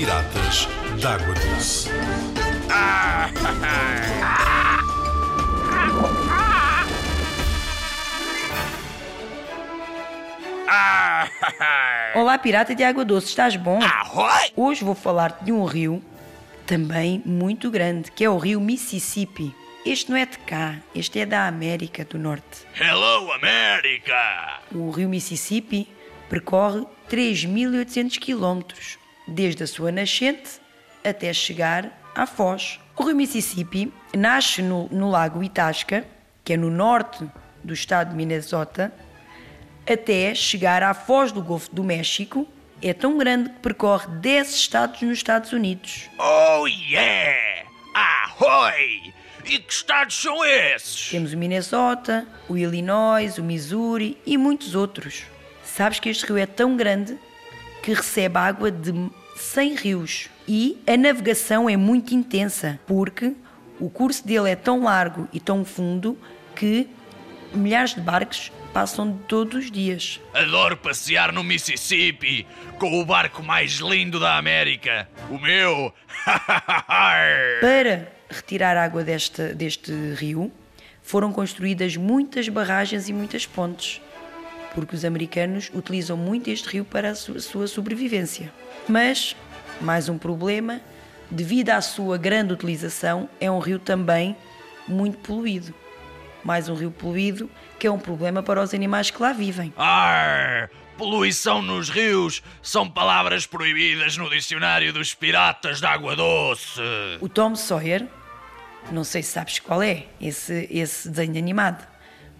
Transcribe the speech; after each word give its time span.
Piratas 0.00 0.66
d'Água 0.98 1.34
Doce. 1.34 1.90
Olá, 12.14 12.38
pirata 12.38 12.74
de 12.74 12.82
água 12.82 13.04
doce, 13.04 13.26
estás 13.26 13.56
bom? 13.56 13.78
Ahoy! 13.82 14.52
Hoje 14.56 14.82
vou 14.82 14.94
falar 14.94 15.38
de 15.42 15.52
um 15.52 15.64
rio 15.64 16.02
também 16.66 17.22
muito 17.26 17.70
grande, 17.70 18.10
que 18.10 18.24
é 18.24 18.30
o 18.30 18.38
rio 18.38 18.58
Mississippi. 18.58 19.54
Este 19.84 20.10
não 20.10 20.16
é 20.16 20.24
de 20.24 20.38
cá, 20.38 20.76
este 20.94 21.18
é 21.18 21.26
da 21.26 21.46
América 21.46 22.06
do 22.06 22.18
Norte. 22.18 22.66
Hello, 22.80 23.30
América! 23.32 24.60
O 24.72 24.90
rio 24.90 25.10
Mississippi 25.10 25.86
percorre 26.30 26.86
3.800 27.10 28.18
quilómetros, 28.18 28.98
desde 29.30 29.62
a 29.62 29.66
sua 29.66 29.92
nascente 29.92 30.60
até 31.04 31.32
chegar 31.32 31.90
à 32.14 32.26
Foz. 32.26 32.80
O 32.96 33.04
rio 33.04 33.16
Mississippi 33.16 33.92
nasce 34.14 34.60
no, 34.60 34.88
no 34.90 35.08
lago 35.08 35.42
Itasca, 35.42 36.04
que 36.44 36.52
é 36.52 36.56
no 36.56 36.70
norte 36.70 37.24
do 37.62 37.72
estado 37.72 38.10
de 38.10 38.16
Minnesota, 38.16 38.92
até 39.90 40.34
chegar 40.34 40.82
à 40.82 40.92
Foz 40.92 41.32
do 41.32 41.42
Golfo 41.42 41.74
do 41.74 41.82
México. 41.82 42.46
É 42.82 42.92
tão 42.92 43.16
grande 43.18 43.50
que 43.50 43.60
percorre 43.60 44.06
10 44.08 44.54
estados 44.54 45.02
nos 45.02 45.18
Estados 45.18 45.52
Unidos. 45.52 46.08
Oh, 46.18 46.66
yeah! 46.66 47.66
Ahoy! 47.94 49.12
E 49.44 49.58
que 49.58 49.72
estados 49.72 50.20
são 50.20 50.44
esses? 50.44 51.10
Temos 51.10 51.32
o 51.32 51.36
Minnesota, 51.36 52.26
o 52.48 52.56
Illinois, 52.56 53.38
o 53.38 53.42
Missouri 53.42 54.16
e 54.24 54.36
muitos 54.36 54.74
outros. 54.74 55.24
Sabes 55.64 55.98
que 55.98 56.08
este 56.08 56.26
rio 56.26 56.38
é 56.38 56.46
tão 56.46 56.76
grande 56.76 57.18
que 57.82 57.92
recebe 57.92 58.38
água 58.38 58.70
de 58.70 58.92
100 59.40 59.74
rios 59.74 60.28
e 60.46 60.78
a 60.86 60.96
navegação 60.96 61.68
é 61.68 61.76
muito 61.76 62.14
intensa 62.14 62.78
porque 62.86 63.32
o 63.78 63.88
curso 63.88 64.26
dele 64.26 64.50
é 64.50 64.56
tão 64.56 64.82
largo 64.84 65.28
e 65.32 65.40
tão 65.40 65.64
fundo 65.64 66.18
que 66.54 66.88
milhares 67.52 67.94
de 67.94 68.00
barcos 68.00 68.52
passam 68.72 69.18
todos 69.26 69.64
os 69.64 69.70
dias. 69.70 70.20
Adoro 70.34 70.76
passear 70.76 71.32
no 71.32 71.42
Mississippi 71.42 72.46
com 72.78 73.00
o 73.00 73.04
barco 73.04 73.42
mais 73.42 73.72
lindo 73.72 74.20
da 74.20 74.36
América. 74.36 75.08
O 75.28 75.38
meu! 75.38 75.92
Para 77.60 78.12
retirar 78.28 78.76
água 78.76 79.02
desta, 79.02 79.54
deste 79.54 79.92
rio, 80.14 80.52
foram 81.02 81.32
construídas 81.32 81.96
muitas 81.96 82.48
barragens 82.48 83.08
e 83.08 83.12
muitas 83.12 83.46
pontes, 83.46 84.00
porque 84.74 84.94
os 84.94 85.04
americanos 85.04 85.70
utilizam 85.74 86.16
muito 86.16 86.48
este 86.50 86.68
rio 86.68 86.84
para 86.84 87.10
a 87.10 87.14
su- 87.14 87.40
sua 87.40 87.66
sobrevivência. 87.66 88.52
Mas, 88.88 89.36
mais 89.80 90.08
um 90.08 90.16
problema, 90.18 90.80
devido 91.30 91.70
à 91.70 91.80
sua 91.80 92.16
grande 92.18 92.52
utilização, 92.52 93.28
é 93.40 93.50
um 93.50 93.58
rio 93.58 93.78
também 93.78 94.36
muito 94.88 95.18
poluído. 95.18 95.74
Mais 96.42 96.68
um 96.68 96.74
rio 96.74 96.90
poluído 96.90 97.50
que 97.78 97.86
é 97.86 97.90
um 97.90 97.98
problema 97.98 98.42
para 98.42 98.62
os 98.62 98.72
animais 98.74 99.10
que 99.10 99.20
lá 99.22 99.32
vivem. 99.32 99.72
Arr! 99.76 100.70
Poluição 100.96 101.62
nos 101.62 101.88
rios 101.88 102.42
são 102.62 102.88
palavras 102.88 103.46
proibidas 103.46 104.18
no 104.18 104.28
dicionário 104.28 104.92
dos 104.92 105.14
piratas 105.14 105.80
d'água 105.80 106.14
doce. 106.14 106.78
O 107.22 107.28
Tom 107.28 107.54
Sawyer, 107.56 108.06
não 108.92 109.02
sei 109.02 109.22
se 109.22 109.32
sabes 109.32 109.58
qual 109.58 109.82
é, 109.82 110.04
esse, 110.20 110.68
esse 110.70 111.08
desenho 111.08 111.38
animado, 111.38 111.86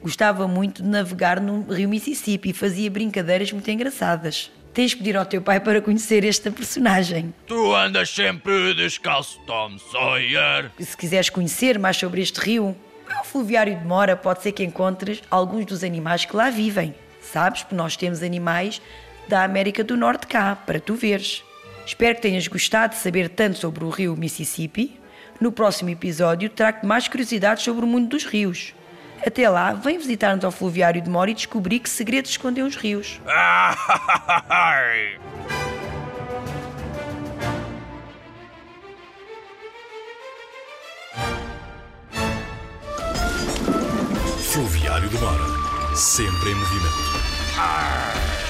gostava 0.02 0.46
muito 0.48 0.82
de 0.82 0.88
navegar 0.88 1.40
no 1.40 1.62
rio 1.72 1.88
Mississippi 1.88 2.50
e 2.50 2.52
fazia 2.52 2.90
brincadeiras 2.90 3.52
muito 3.52 3.70
engraçadas. 3.70 4.50
Tens 4.72 4.92
de 4.92 4.98
pedir 4.98 5.16
ao 5.16 5.26
teu 5.26 5.42
pai 5.42 5.58
para 5.58 5.80
conhecer 5.80 6.24
esta 6.24 6.50
personagem. 6.50 7.34
Tu 7.46 7.74
andas 7.74 8.08
sempre 8.10 8.72
descalço, 8.74 9.40
Tom 9.46 9.76
Sawyer. 9.90 10.70
Se 10.78 10.96
quiseres 10.96 11.28
conhecer 11.28 11.78
mais 11.78 11.96
sobre 11.96 12.20
este 12.20 12.38
rio, 12.40 12.76
ao 13.16 13.24
fluviário 13.24 13.76
de 13.76 13.84
Mora 13.84 14.16
pode 14.16 14.42
ser 14.42 14.52
que 14.52 14.62
encontres 14.62 15.22
alguns 15.30 15.66
dos 15.66 15.82
animais 15.82 16.24
que 16.24 16.36
lá 16.36 16.50
vivem. 16.50 16.94
Sabes? 17.20 17.62
Porque 17.62 17.74
nós 17.74 17.96
temos 17.96 18.22
animais 18.22 18.80
da 19.28 19.44
América 19.44 19.82
do 19.82 19.96
Norte 19.96 20.26
cá, 20.26 20.54
para 20.54 20.80
tu 20.80 20.94
veres. 20.94 21.42
Espero 21.84 22.14
que 22.14 22.22
tenhas 22.22 22.46
gostado 22.46 22.94
de 22.94 23.00
saber 23.00 23.28
tanto 23.28 23.58
sobre 23.58 23.84
o 23.84 23.90
rio 23.90 24.16
Mississippi. 24.16 24.98
No 25.40 25.50
próximo 25.50 25.90
episódio 25.90 26.48
trago-te 26.48 26.86
mais 26.86 27.08
curiosidades 27.08 27.64
sobre 27.64 27.84
o 27.84 27.88
mundo 27.88 28.08
dos 28.08 28.24
rios. 28.24 28.72
Até 29.26 29.48
lá, 29.48 29.72
vem 29.72 29.98
visitar-nos 29.98 30.44
ao 30.44 30.50
fluviário 30.50 31.00
de 31.00 31.10
Mora 31.10 31.30
e 31.30 31.34
descobrir 31.34 31.80
que 31.80 31.90
segredos 31.90 32.30
escondem 32.30 32.64
os 32.64 32.76
rios. 32.76 33.20
Fluviário 44.52 45.08
de 45.08 45.18
Mora. 45.18 45.94
Sempre 45.94 46.50
em 46.50 46.54
movimento. 46.54 48.49